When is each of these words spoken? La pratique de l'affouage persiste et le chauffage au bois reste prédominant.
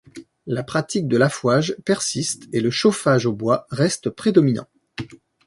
La 0.47 0.63
pratique 0.63 1.07
de 1.07 1.15
l'affouage 1.15 1.75
persiste 1.85 2.45
et 2.53 2.59
le 2.59 2.71
chauffage 2.71 3.27
au 3.27 3.33
bois 3.33 3.67
reste 3.69 4.09
prédominant. 4.09 4.65